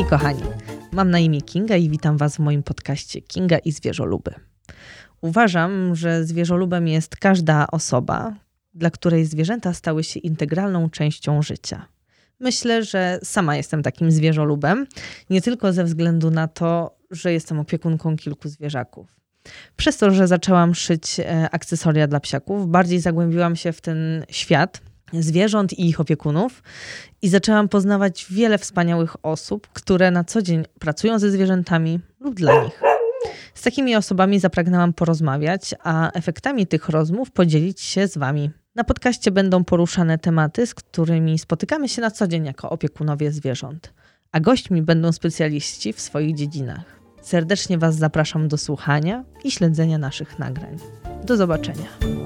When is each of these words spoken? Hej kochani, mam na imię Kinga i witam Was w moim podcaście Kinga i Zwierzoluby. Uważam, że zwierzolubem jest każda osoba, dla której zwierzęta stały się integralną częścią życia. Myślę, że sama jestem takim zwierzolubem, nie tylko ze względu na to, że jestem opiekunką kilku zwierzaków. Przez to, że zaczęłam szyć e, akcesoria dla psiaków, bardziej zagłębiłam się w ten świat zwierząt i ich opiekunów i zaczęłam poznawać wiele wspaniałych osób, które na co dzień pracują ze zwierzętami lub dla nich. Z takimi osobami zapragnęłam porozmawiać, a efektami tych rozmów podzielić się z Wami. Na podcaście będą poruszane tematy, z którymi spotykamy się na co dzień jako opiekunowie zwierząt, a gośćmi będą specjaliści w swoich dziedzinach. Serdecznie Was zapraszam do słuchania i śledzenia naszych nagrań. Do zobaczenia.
Hej 0.00 0.08
kochani, 0.08 0.42
mam 0.92 1.10
na 1.10 1.18
imię 1.18 1.42
Kinga 1.42 1.76
i 1.76 1.88
witam 1.88 2.16
Was 2.16 2.36
w 2.36 2.38
moim 2.38 2.62
podcaście 2.62 3.20
Kinga 3.20 3.58
i 3.58 3.72
Zwierzoluby. 3.72 4.34
Uważam, 5.20 5.96
że 5.96 6.24
zwierzolubem 6.24 6.88
jest 6.88 7.16
każda 7.16 7.66
osoba, 7.66 8.34
dla 8.74 8.90
której 8.90 9.24
zwierzęta 9.24 9.74
stały 9.74 10.04
się 10.04 10.20
integralną 10.20 10.90
częścią 10.90 11.42
życia. 11.42 11.86
Myślę, 12.38 12.84
że 12.84 13.18
sama 13.22 13.56
jestem 13.56 13.82
takim 13.82 14.10
zwierzolubem, 14.10 14.86
nie 15.30 15.42
tylko 15.42 15.72
ze 15.72 15.84
względu 15.84 16.30
na 16.30 16.48
to, 16.48 16.96
że 17.10 17.32
jestem 17.32 17.58
opiekunką 17.58 18.16
kilku 18.16 18.48
zwierzaków. 18.48 19.16
Przez 19.76 19.96
to, 19.96 20.10
że 20.10 20.26
zaczęłam 20.26 20.74
szyć 20.74 21.20
e, 21.20 21.50
akcesoria 21.50 22.06
dla 22.06 22.20
psiaków, 22.20 22.68
bardziej 22.68 23.00
zagłębiłam 23.00 23.56
się 23.56 23.72
w 23.72 23.80
ten 23.80 24.24
świat 24.30 24.80
zwierząt 25.12 25.72
i 25.72 25.88
ich 25.88 26.00
opiekunów 26.00 26.62
i 27.22 27.28
zaczęłam 27.28 27.68
poznawać 27.68 28.26
wiele 28.30 28.58
wspaniałych 28.58 29.16
osób, 29.22 29.68
które 29.72 30.10
na 30.10 30.24
co 30.24 30.42
dzień 30.42 30.64
pracują 30.78 31.18
ze 31.18 31.30
zwierzętami 31.30 32.00
lub 32.20 32.34
dla 32.34 32.64
nich. 32.64 32.82
Z 33.54 33.62
takimi 33.62 33.96
osobami 33.96 34.40
zapragnęłam 34.40 34.92
porozmawiać, 34.92 35.74
a 35.84 36.12
efektami 36.12 36.66
tych 36.66 36.88
rozmów 36.88 37.30
podzielić 37.30 37.80
się 37.80 38.08
z 38.08 38.18
Wami. 38.18 38.50
Na 38.74 38.84
podcaście 38.84 39.30
będą 39.30 39.64
poruszane 39.64 40.18
tematy, 40.18 40.66
z 40.66 40.74
którymi 40.74 41.38
spotykamy 41.38 41.88
się 41.88 42.02
na 42.02 42.10
co 42.10 42.26
dzień 42.26 42.44
jako 42.44 42.70
opiekunowie 42.70 43.32
zwierząt, 43.32 43.92
a 44.32 44.40
gośćmi 44.40 44.82
będą 44.82 45.12
specjaliści 45.12 45.92
w 45.92 46.00
swoich 46.00 46.34
dziedzinach. 46.34 47.00
Serdecznie 47.22 47.78
Was 47.78 47.96
zapraszam 47.96 48.48
do 48.48 48.58
słuchania 48.58 49.24
i 49.44 49.50
śledzenia 49.50 49.98
naszych 49.98 50.38
nagrań. 50.38 50.76
Do 51.24 51.36
zobaczenia. 51.36 52.19